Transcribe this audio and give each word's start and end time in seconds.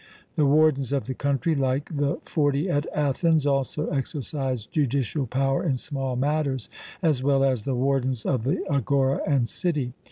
The 0.35 0.47
wardens 0.47 0.91
of 0.91 1.05
the 1.05 1.13
country, 1.13 1.53
like 1.53 1.95
the 1.95 2.17
Forty 2.23 2.67
at 2.67 2.87
Athens, 2.91 3.45
also 3.45 3.85
exercised 3.89 4.71
judicial 4.71 5.27
power 5.27 5.63
in 5.63 5.77
small 5.77 6.15
matters, 6.15 6.71
as 7.03 7.21
well 7.21 7.43
as 7.43 7.61
the 7.65 7.75
wardens 7.75 8.25
of 8.25 8.43
the 8.43 8.65
agora 8.67 9.21
and 9.27 9.47
city. 9.47 9.93